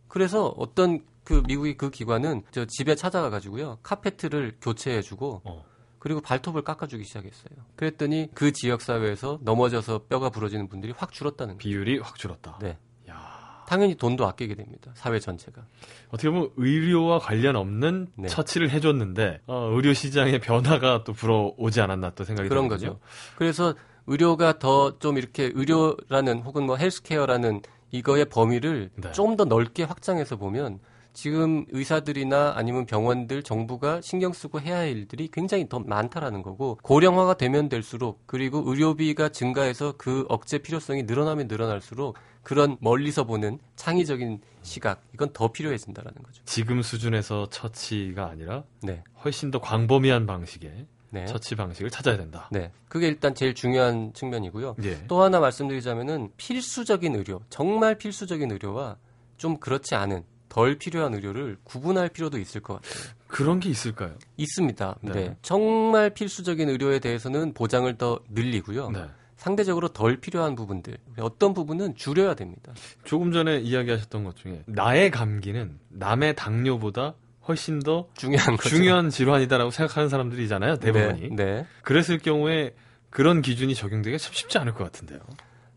[0.09, 3.79] 그래서 어떤 그 미국의 그 기관은 저 집에 찾아가 가지고요.
[3.85, 5.65] 카페트를 교체해 주고 어.
[6.01, 7.55] 그리고 발톱을 깎아 주기 시작했어요.
[7.77, 11.59] 그랬더니 그 지역 사회에서 넘어져서 뼈가 부러지는 분들이 확 줄었다는 거예요.
[11.59, 12.59] 비율이 확 줄었다.
[12.61, 12.79] 네.
[13.09, 13.65] 야.
[13.69, 14.91] 당연히 돈도 아끼게 됩니다.
[14.97, 15.63] 사회 전체가.
[16.09, 18.27] 어떻게 보면 의료와 관련 없는 네.
[18.27, 22.67] 처치를 해줬는데 어, 의료 시장의 변화가 또 불어오지 않았나 또 생각이 그런.
[22.67, 22.99] 거죠.
[23.37, 23.75] 그래서
[24.09, 27.63] 의료가 더 좀 이렇게 의료라는 혹은 뭐 헬스케어라는
[27.93, 29.13] 이거의 범위를 네.
[29.13, 30.81] 좀더 넓게 확장해서 보면
[31.13, 37.35] 지금 의사들이나 아니면 병원들 정부가 신경 쓰고 해야 할 일들이 굉장히 더 많다라는 거고 고령화가
[37.35, 45.03] 되면 될수록 그리고 의료비가 증가해서 그 억제 필요성이 늘어나면 늘어날수록 그런 멀리서 보는 창의적인 시각
[45.15, 46.43] 이건 더 필요해진다라는 거죠.
[46.45, 49.03] 지금 수준에서 처치가 아니라 네.
[49.25, 51.27] 훨씬 더 광범위한 방식의 네.
[51.27, 52.49] 처치 방식을 찾아야 된다.
[52.53, 52.71] 네.
[52.89, 54.77] 그게 일단 제일 중요한 측면이고요.
[54.85, 55.07] 예.
[55.07, 58.97] 또 하나 말씀드리자면은 필수적인 의료, 정말 필수적인 의료와
[59.37, 63.15] 좀 그렇지 않은 덜 필요한 의료를 구분할 필요도 있을 것 같아요.
[63.29, 64.15] 그런 게 있을까요?
[64.37, 64.97] 있습니다.
[65.01, 65.13] 네.
[65.13, 65.37] 네.
[65.41, 68.91] 정말 필수적인 의료에 대해서는 보장을 더 늘리고요.
[68.91, 69.05] 네.
[69.37, 72.75] 상대적으로 덜 필요한 부분들, 어떤 부분은 줄여야 됩니다.
[73.05, 77.15] 조금 전에 이야기하셨던 것 중에 나의 감기는 남의 당뇨보다
[77.49, 78.69] 훨씬 더 중요한 거죠.
[78.69, 80.77] 중요한 질환이다라고 생각하는 사람들이잖아요.
[80.77, 81.31] 대부분이.
[81.31, 81.67] 네, 네.
[81.83, 82.75] 그랬을 경우에
[83.09, 85.21] 그런 기준이 적용되기가 참 쉽지 않을 것 같은데요.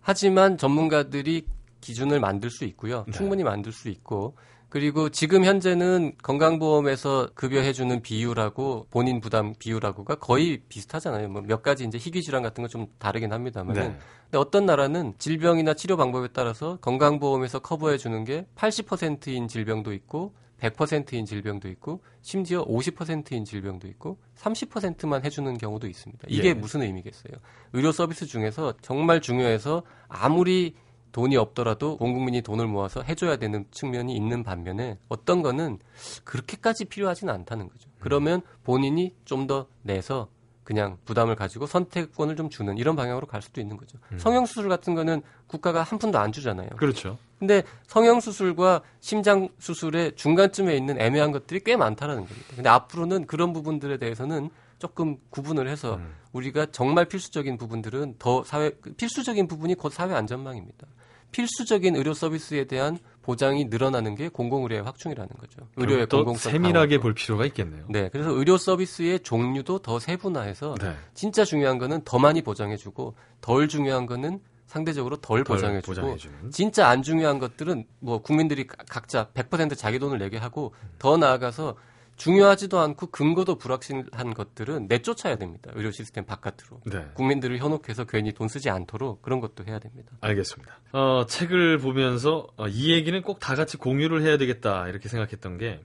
[0.02, 1.46] 하지만 전문가들이
[1.80, 3.06] 기준을 만들 수 있고요.
[3.08, 3.14] 네.
[3.14, 4.36] 충분히 만들 수 있고
[4.74, 11.30] 그리고 지금 현재는 건강보험에서 급여해주는 비율하고 본인 부담 비율하고가 거의 비슷하잖아요.
[11.30, 13.76] 뭐 몇 가지 이제 희귀 질환 같은 건 좀 다르긴 합니다만.
[13.76, 13.82] 네.
[14.24, 21.70] 근데 어떤 나라는 질병이나 치료 방법에 따라서 건강보험에서 커버해주는 게 80%인 질병도 있고 100%인 질병도
[21.70, 26.26] 있고 심지어 50%인 질병도 있고 30%만 해주는 경우도 있습니다.
[26.30, 26.54] 이게 예.
[26.56, 27.34] 무슨 의미겠어요?
[27.74, 30.74] 의료 서비스 중에서 정말 중요해서 아무리
[31.14, 35.80] 돈이 없더라도 온 국민이 돈을 모아서 해줘야 되는 측면이 있는 반면에 어떤 거는
[36.26, 37.90] 그렇게까지 필요하지는 않다는 거죠.
[38.00, 40.28] 그러면 본인이 좀 더 내서
[40.64, 43.98] 그냥 부담을 가지고 선택권을 좀 주는 이런 방향으로 갈 수도 있는 거죠.
[44.18, 46.70] 성형수술 같은 거는 국가가 한 푼도 안 주잖아요.
[46.78, 47.18] 그렇죠.
[47.38, 52.48] 근데 성형수술과 심장수술의 중간쯤에 있는 애매한 것들이 꽤 많다라는 겁니다.
[52.56, 54.50] 근데 앞으로는 그런 부분들에 대해서는
[54.80, 56.14] 조금 구분을 해서 음.
[56.32, 60.88] 우리가 정말 필수적인 부분들은 더 사회, 필수적인 부분이 곧 사회 안전망입니다.
[61.34, 65.68] 필수적인 의료 서비스에 대한 보장이 늘어나는 게 공공의료의 확충이라는 거죠.
[65.76, 67.02] 의료의 또 공공성 세밀하게 강화도.
[67.02, 67.86] 볼 필요가 있겠네요.
[67.90, 70.96] 네, 그래서 의료 서비스의 종류도 더 세분화해서 네.
[71.14, 76.52] 진짜 중요한 거는 더 많이 보장해주고 덜 중요한 거는 상대적으로 덜 덜 보장해주고 보장해주는.
[76.52, 81.76] 진짜 안 중요한 것들은 뭐 국민들이 가- 각자 100% 자기 돈을 내게 하고 더 나아가서
[82.16, 85.72] 중요하지도 않고 근거도 불확실한 것들은 내쫓아야 됩니다.
[85.76, 86.82] 의료 시스템 바깥으로.
[86.86, 87.06] 네.
[87.16, 90.12] 국민들을 현혹해서 괜히 돈 쓰지 않도록 그런 것도 해야 됩니다.
[90.22, 90.80] 알겠습니다.
[90.92, 95.82] 어, 책을 보면서 어, 이 얘기는 꼭 다 같이 공유를 해야 되겠다 이렇게 생각했던 게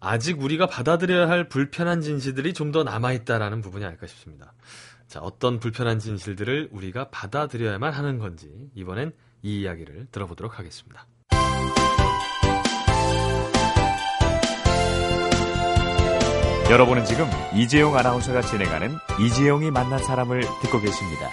[0.00, 4.54] 아직 우리가 받아들여야 할 불편한 진실들이 좀 더 남아있다라는 부분이 아닐까 싶습니다.
[5.06, 9.12] 자, 어떤 불편한 진실들을 우리가 받아들여야만 하는 건지 이번엔
[9.42, 11.06] 이 이야기를 들어보도록 하겠습니다.
[16.72, 21.28] 여러분은 지금 이재용 아나운서가 진행하는 이재용이 만난 사람을 듣고 계십니다.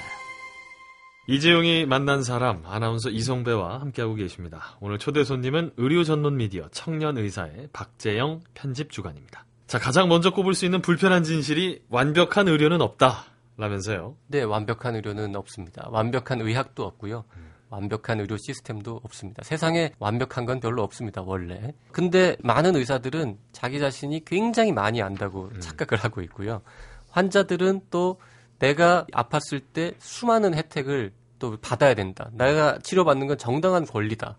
[1.28, 4.76] 이재용이 만난 사람 아나운서 이성배와 함께하고 계십니다.
[4.82, 9.46] 오늘 초대 손님은 의료 전문 미디어 청년 의사의 박재영 편집 주간입니다.
[9.66, 13.24] 자, 가장 먼저 꼽을 수 있는 불편한 진실이 완벽한 의료는 없다.
[13.56, 14.18] 라면서요.
[14.28, 15.88] 네, 완벽한 의료는 없습니다.
[15.90, 17.24] 완벽한 의학도 없고요.
[17.70, 19.44] 완벽한 의료 시스템도 없습니다.
[19.44, 21.74] 세상에 완벽한 건 별로 없습니다, 원래.
[21.92, 26.62] 근데 많은 의사들은 자기 자신이 굉장히 많이 안다고 착각을 하고 있고요.
[27.10, 28.20] 환자들은 또
[28.60, 32.30] 내가 아팠을 때 수많은 혜택을 또 받아야 된다.
[32.34, 34.38] 내가 치료받는 건 정당한 권리다.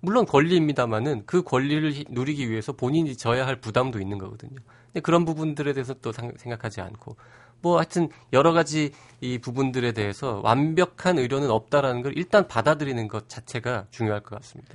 [0.00, 4.56] 물론 권리입니다만은 그 권리를 히- 누리기 위해서 본인이 져야 할 부담도 있는 거거든요.
[4.86, 7.16] 근데 그런 부분들에 대해서 또 상- 생각하지 않고
[7.62, 13.86] 뭐 하여튼 여러 가지 이 부분들에 대해서 완벽한 의료는 없다라는 걸 일단 받아들이는 것 자체가
[13.90, 14.74] 중요할 것 같습니다.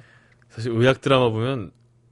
[0.50, 1.72] 사실 의학 드라마 보면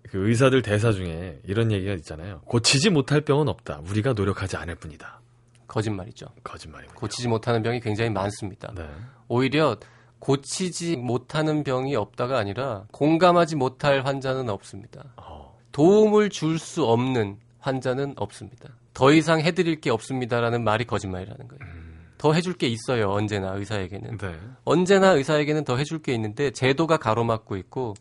[0.10, 2.42] 그 의사들 대사 중에 이런 얘기가 있잖아요.
[2.46, 3.82] 고치지 못할 병은 없다.
[3.90, 5.22] 우리가 노력하지 않을 뿐이다.
[5.68, 6.28] 거짓말이죠.
[6.44, 7.00] 거짓말이군요.
[7.00, 8.72] 고치지 못하는 병이 굉장히 많습니다.
[8.76, 8.88] 네.
[9.28, 9.78] 오히려
[10.20, 15.04] 고치지 못하는 병이 없다가 아니라 공감하지 못할 환자는 없습니다.
[15.18, 18.70] 어, 도움을 줄 수 없는 환자는 없습니다.
[18.94, 21.74] 더 이상 해드릴 게 없습니다라는 말이 거짓말이라는 거예요.
[22.18, 24.18] 더 해줄 게 있어요, 언제나 의사에게는.
[24.18, 24.40] 네.
[24.66, 27.96] 언제나 의사에게는 더 해줄 게 있는데 제도가 가로막고 있고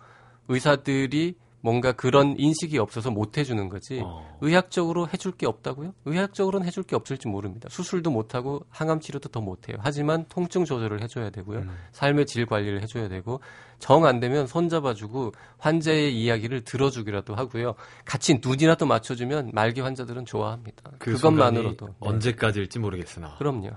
[0.49, 4.01] 의사들이 뭔가 그런 인식이 없어서 못 해주는 거지.
[4.05, 4.37] 어.
[4.41, 5.95] 의학적으로 해줄 게 없다고요?
[6.05, 7.69] 의학적으로는 해줄 게 없을지 모릅니다.
[7.71, 9.77] 수술도 못하고 항암 치료도 더 못해요.
[9.81, 11.61] 하지만 통증 조절을 해줘야 되고요.
[11.61, 11.71] 음.
[11.93, 13.41] 삶의 질 관리를 해줘야 되고
[13.79, 17.75] 정 안 되면 손잡아주고 환자의 이야기를 들어주기라도 하고요.
[18.05, 20.91] 같이 눈이라도 맞춰주면 말기 환자들은 좋아합니다.
[20.99, 21.93] 그 그 것만으로 순간이 도 네.
[22.01, 23.37] 언제까지일지 모르겠으나.
[23.39, 23.71] 그럼요.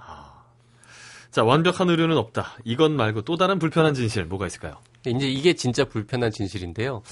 [1.31, 2.55] 자, 완벽한 의료는 없다.
[2.63, 4.77] 이것 말고 또 다른 불편한 진실 뭐가 있을까요?
[5.05, 7.03] 이제 이게 진짜 불편한 진실인데요.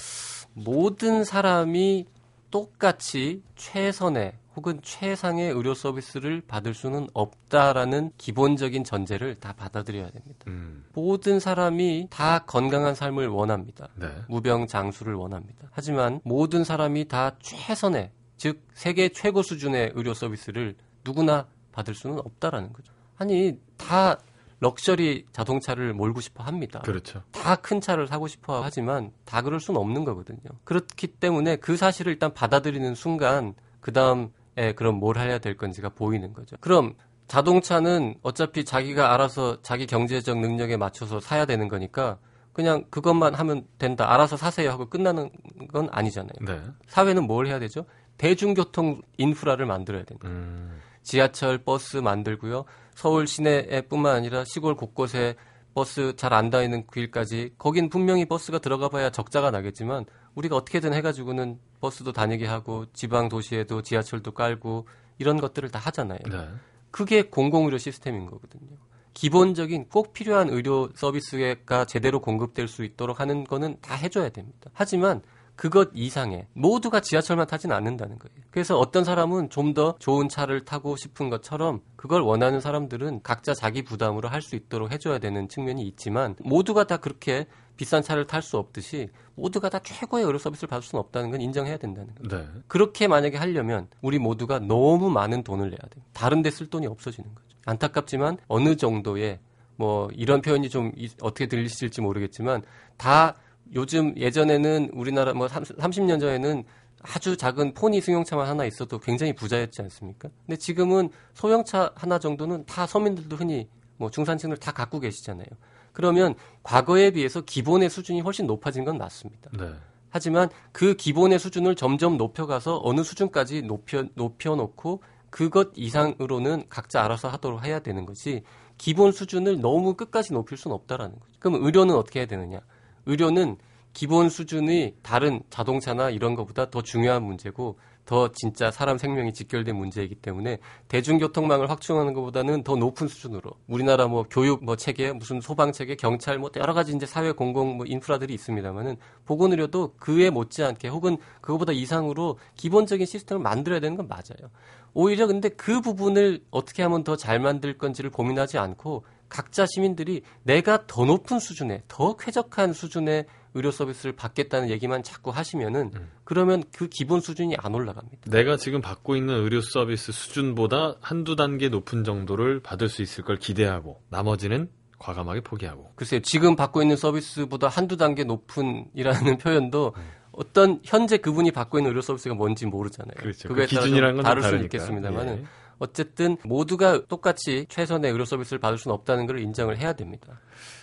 [0.54, 2.06] 모든 사람이
[2.50, 10.44] 똑같이 최선의 혹은 최상의 의료 서비스를 받을 수는 없다라는 기본적인 전제를 다 받아들여야 됩니다.
[10.46, 10.84] 음.
[10.92, 13.88] 모든 사람이 다 건강한 삶을 원합니다.
[13.96, 14.06] 네.
[14.28, 15.68] 무병장수를 원합니다.
[15.72, 22.72] 하지만 모든 사람이 다 최선의 즉 세계 최고 수준의 의료 서비스를 누구나 받을 수는 없다라는
[22.72, 22.92] 거죠.
[23.16, 24.18] 아니 다
[24.60, 26.80] 럭셔리 자동차를 몰고 싶어 합니다.
[26.80, 27.22] 그렇죠.
[27.32, 30.38] 다 큰 차를 사고 싶어 하지만 다 그럴 수는 없는 거거든요.
[30.64, 36.32] 그렇기 때문에 그 사실을 일단 받아들이는 순간 그 다음에 그럼 뭘 해야 될 건지가 보이는
[36.32, 36.56] 거죠.
[36.60, 36.94] 그럼
[37.26, 42.18] 자동차는 어차피 자기가 알아서 자기 경제적 능력에 맞춰서 사야 되는 거니까
[42.52, 44.12] 그냥 그것만 하면 된다.
[44.12, 45.30] 알아서 사세요 하고 끝나는
[45.72, 46.34] 건 아니잖아요.
[46.46, 46.62] 네.
[46.86, 47.84] 사회는 뭘 해야 되죠?
[48.18, 50.28] 대중교통 인프라를 만들어야 됩니다.
[50.28, 50.78] 음.
[51.04, 52.64] 지하철, 버스 만들고요.
[52.94, 55.36] 서울 시내뿐만 아니라 시골 곳곳에
[55.74, 61.58] 버스 잘 안 다니는 길까지 거긴 분명히 버스가 들어가 봐야 적자가 나겠지만 우리가 어떻게든 해가지고는
[61.80, 64.86] 버스도 다니게 하고 지방 도시에도 지하철도 깔고
[65.18, 66.18] 이런 것들을 다 하잖아요.
[66.30, 66.48] 네.
[66.90, 68.76] 그게 공공의료 시스템인 거거든요.
[69.14, 74.70] 기본적인 꼭 필요한 의료 서비스가 제대로 공급될 수 있도록 하는 거는 다 해줘야 됩니다.
[74.72, 75.22] 하지만
[75.56, 78.34] 그것 이상의 모두가 지하철만 타지는 않는다는 거예요.
[78.50, 83.82] 그래서 어떤 사람은 좀 더 좋은 차를 타고 싶은 것처럼 그걸 원하는 사람들은 각자 자기
[83.82, 88.56] 부담으로 할 수 있도록 해줘야 되는 측면이 있지만 모두가 다 그렇게 비싼 차를 탈 수
[88.58, 92.44] 없듯이 모두가 다 최고의 의료 서비스를 받을 수는 없다는 건 인정해야 된다는 거예요.
[92.44, 92.50] 네.
[92.68, 96.04] 그렇게 만약에 하려면 우리 모두가 너무 많은 돈을 내야 돼요.
[96.12, 97.46] 다른 데 쓸 돈이 없어지는 거죠.
[97.66, 99.40] 안타깝지만 어느 정도의
[99.76, 102.62] 뭐 이런 표현이 좀 이- 어떻게 들리실지 모르겠지만
[102.96, 103.34] 다
[103.72, 106.64] 요즘 예전에는 우리나라 뭐 30년 전에는
[107.02, 110.28] 아주 작은 포니 승용차만 하나 있어도 굉장히 부자였지 않습니까?
[110.46, 115.46] 근데 지금은 소형차 하나 정도는 다 서민들도 흔히 뭐 중산층을 다 갖고 계시잖아요.
[115.92, 119.50] 그러면 과거에 비해서 기본의 수준이 훨씬 높아진 건 맞습니다.
[119.56, 119.72] 네.
[120.10, 127.64] 하지만 그 기본의 수준을 점점 높여가서 어느 수준까지 높여 높여놓고 그것 이상으로는 각자 알아서 하도록
[127.64, 128.44] 해야 되는 거지
[128.78, 131.32] 기본 수준을 너무 끝까지 높일 수는 없다라는 거죠.
[131.38, 132.60] 그럼 의료는 어떻게 해야 되느냐?
[133.06, 133.56] 의료는
[133.92, 140.16] 기본 수준이 다른 자동차나 이런 것보다 더 중요한 문제고 더 진짜 사람 생명이 직결된 문제이기
[140.16, 145.94] 때문에 대중교통망을 확충하는 것보다는 더 높은 수준으로 우리나라 뭐 교육 뭐 체계 무슨 소방 체계
[145.94, 151.72] 경찰 뭐 여러 가지 이제 사회 공공 뭐 인프라들이 있습니다만은 보건의료도 그에 못지않게 혹은 그거보다
[151.72, 154.50] 이상으로 기본적인 시스템을 만들어야 되는 건 맞아요.
[154.92, 160.86] 오히려 근데 그 부분을 어떻게 하면 더 잘 만들 건지를 고민하지 않고 각자 시민들이 내가
[160.86, 165.90] 더 높은 수준의 더 쾌적한 수준의 의료 서비스를 받겠다는 얘기만 자꾸 하시면은
[166.22, 168.30] 그러면 그 기본 수준이 안 올라갑니다.
[168.30, 173.36] 내가 지금 받고 있는 의료 서비스 수준보다 한두 단계 높은 정도를 받을 수 있을 걸
[173.36, 174.70] 기대하고 나머지는
[175.00, 175.90] 과감하게 포기하고.
[175.96, 179.94] 글쎄요, 지금 받고 있는 서비스보다 한두 단계 높은이라는 표현도
[180.30, 183.16] 어떤 현재 그분이 받고 있는 의료 서비스가 뭔지 모르잖아요.
[183.16, 183.48] 그렇죠.
[183.48, 184.64] 그거에 그 따라 기준이라는 좀건 다를 다르니까.
[184.64, 185.44] 있겠습니다만은 예.
[185.78, 190.40] 어쨌든 모두가 똑같이 최선의 의료 서비스를 받을 수는 없다는 걸 인정을 해야 됩니다.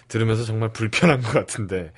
[0.08, 1.91] 들으면서 정말 불편한 것 같은데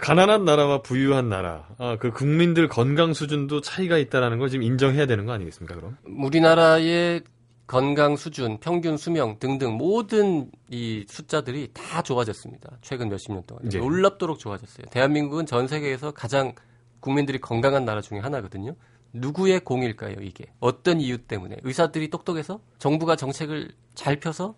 [0.00, 5.26] 가난한 나라와 부유한 나라, 아, 그 국민들 건강 수준도 차이가 있다라는 걸 지금 인정해야 되는
[5.26, 5.74] 거 아니겠습니까?
[5.74, 5.96] 그럼?
[6.04, 7.22] 우리나라의
[7.66, 12.78] 건강 수준, 평균 수명 등등 모든 이 숫자들이 다 좋아졌습니다.
[12.82, 13.62] 최근 몇십 년 동안.
[13.72, 13.78] 예.
[13.78, 14.86] 놀랍도록 좋아졌어요.
[14.90, 16.52] 대한민국은 전 세계에서 가장
[17.00, 18.74] 국민들이 건강한 나라 중에 하나거든요.
[19.12, 20.46] 누구의 공일까요, 이게?
[20.60, 21.56] 어떤 이유 때문에?
[21.62, 22.60] 의사들이 똑똑해서?
[22.78, 24.54] 정부가 정책을 잘 펴서?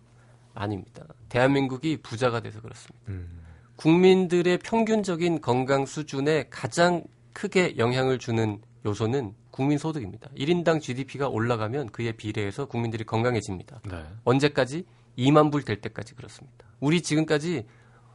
[0.55, 1.05] 아닙니다.
[1.29, 3.05] 대한민국이 부자가 돼서 그렇습니다.
[3.09, 3.41] 음.
[3.77, 10.29] 국민들의 평균적인 건강 수준에 가장 크게 영향을 주는 요소는 국민 소득입니다.
[10.37, 13.81] 1인당 GDP가 올라가면 그에 비례해서 국민들이 건강해집니다.
[13.89, 14.05] 네.
[14.25, 14.85] 언제까지?
[15.19, 16.67] 2만 불 될 때까지 그렇습니다.
[16.81, 17.67] 우리 지금까지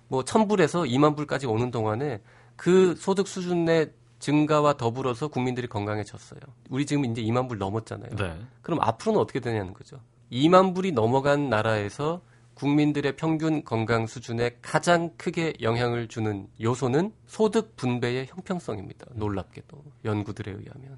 [0.08, 2.22] 뭐 1000불에서 2만 불까지 오는 동안에
[2.56, 6.40] 그 소득 수준의 증가와 더불어서 국민들이 건강해졌어요.
[6.70, 8.16] 우리 지금 이제 2만 불 넘었잖아요.
[8.16, 8.38] 네.
[8.62, 10.00] 그럼 앞으로는 어떻게 되냐는 거죠.
[10.32, 12.22] 2만 불이 넘어간 나라에서
[12.56, 19.06] 국민들의 평균 건강 수준에 가장 크게 영향을 주는 요소는 소득 분배의 형평성입니다.
[19.14, 20.98] 놀랍게도 연구들에 의하면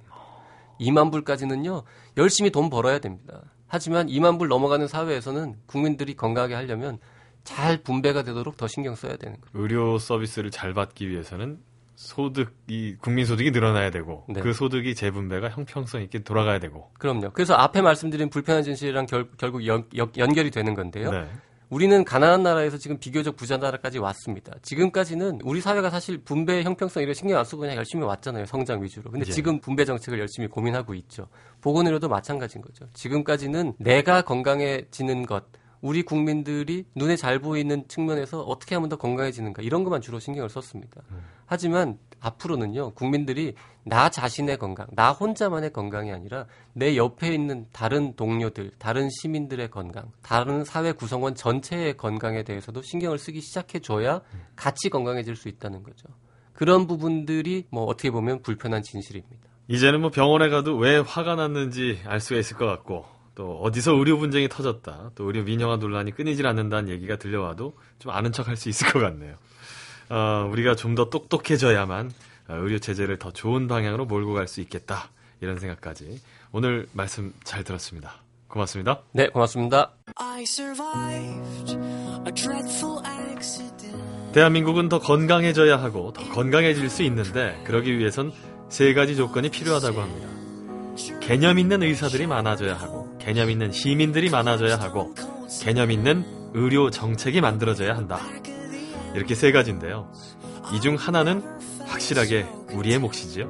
[0.79, 1.83] 2만 불까지는요
[2.15, 3.41] 열심히 돈 벌어야 됩니다.
[3.67, 6.97] 하지만 2만 불 넘어가는 사회에서는 국민들이 건강하게 하려면
[7.43, 9.51] 잘 분배가 되도록 더 신경 써야 되는 거죠.
[9.53, 11.59] 의료 서비스를 잘 받기 위해서는
[11.99, 14.39] 소득이 국민 소득이 늘어나야 되고 네.
[14.39, 16.89] 그 소득이 재분배가 형평성 있게 돌아가야 되고.
[16.97, 17.31] 그럼요.
[17.33, 21.11] 그래서 앞에 말씀드린 불편한 진실이랑 결, 결국 연, 연- 연결이 되는 건데요.
[21.11, 21.27] 네.
[21.69, 24.53] 우리는 가난한 나라에서 지금 비교적 부자 나라까지 왔습니다.
[24.61, 28.45] 지금까지는 우리 사회가 사실 분배 형평성 이런 신경 안 쓰고 그냥 열심히 왔잖아요.
[28.45, 29.11] 성장 위주로.
[29.11, 29.31] 근데 예.
[29.31, 31.27] 지금 분배 정책을 열심히 고민하고 있죠.
[31.59, 32.87] 보건의료도 마찬가지인 거죠.
[32.93, 35.43] 지금까지는 내가 건강해지는 것
[35.81, 41.01] 우리 국민들이 눈에 잘 보이는 측면에서 어떻게 하면 더 건강해지는가 이런 것만 주로 신경을 썼습니다.
[41.45, 48.71] 하지만 앞으로는요 국민들이 나 자신의 건강, 나 혼자만의 건강이 아니라 내 옆에 있는 다른 동료들,
[48.77, 54.21] 다른 시민들의 건강, 다른 사회 구성원 전체의 건강에 대해서도 신경을 쓰기 시작해 줘야
[54.55, 56.07] 같이 건강해질 수 있다는 거죠.
[56.53, 59.47] 그런 부분들이 뭐 어떻게 보면 불편한 진실입니다.
[59.69, 64.17] 이제는 뭐 병원에 가도 왜 화가 났는지 알 수가 있을 것 같고 또 어디서 의료
[64.17, 68.69] 분쟁이 터졌다 또 의료 민영화 논란이 끊이질 않는다는 얘기가 들려와도 좀 아는 척 할 수
[68.69, 69.35] 있을 것 같네요.
[70.09, 72.11] 어, 우리가 좀 더 똑똑해져야만
[72.49, 75.09] 어, 의료 체제를 더 좋은 방향으로 몰고 갈 수 있겠다
[75.41, 76.19] 이런 생각까지
[76.51, 78.15] 오늘 말씀 잘 들었습니다.
[78.47, 79.03] 고맙습니다.
[79.13, 79.91] 네, 고맙습니다.
[80.15, 81.71] I survived
[82.27, 84.33] a dreadful accident.
[84.33, 88.31] 대한민국은 더 건강해져야 하고 더 건강해질 수 있는데 그러기 위해선
[88.69, 90.27] 세 가지 조건이 필요하다고 합니다.
[91.21, 92.98] 개념 있는 의사들이 많아져야 하고
[93.29, 95.13] 개념 있는 시민들이 많아져야 하고
[95.61, 98.19] 개념 있는 의료 정책이 만들어져야 한다.
[99.13, 100.11] 이렇게 세 가지인데요.
[100.73, 101.43] 이 중 하나는
[101.85, 103.47] 확실하게 우리의 몫이지요.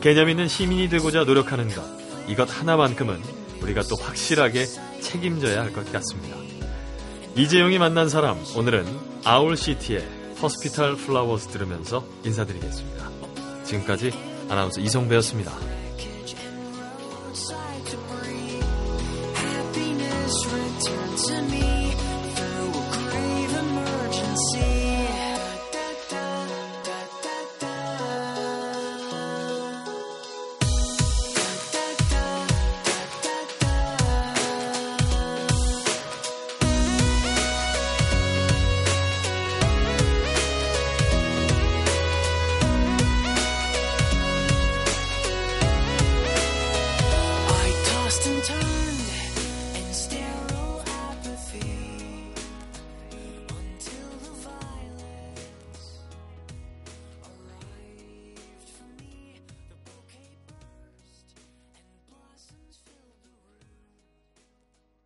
[0.00, 1.80] 개념 있는 시민이 되고자 노력하는 것.
[2.26, 3.20] 이것 하나만큼은
[3.62, 4.66] 우리가 또 확실하게
[5.00, 6.36] 책임져야 할 것 같습니다.
[7.36, 8.84] 이재용이 만난 사람, 오늘은
[9.22, 10.04] 아울시티의
[10.42, 13.08] 허스피탈 플라워스 들으면서 인사드리겠습니다.
[13.62, 14.10] 지금까지
[14.48, 15.77] 아나운서 이성배였습니다.